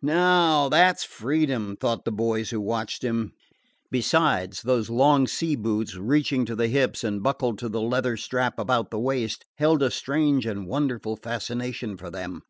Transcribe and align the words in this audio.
"Now 0.00 0.68
that 0.68 1.00
's 1.00 1.02
freedom," 1.04 1.74
thought 1.76 2.04
the 2.04 2.12
boys 2.12 2.50
who 2.50 2.60
watched 2.60 3.02
him. 3.02 3.32
Besides, 3.90 4.62
those 4.62 4.88
long 4.88 5.26
sea 5.26 5.56
boots, 5.56 5.96
reaching 5.96 6.44
to 6.44 6.54
the 6.54 6.68
hips 6.68 7.02
and 7.02 7.20
buckled 7.20 7.58
to 7.58 7.68
the 7.68 7.80
leather 7.82 8.16
strap 8.16 8.60
about 8.60 8.92
the 8.92 9.00
waist, 9.00 9.44
held 9.58 9.82
a 9.82 9.90
strange 9.90 10.46
and 10.46 10.68
wonderful 10.68 11.16
fascination 11.16 11.96
for 11.96 12.12
them. 12.12 12.42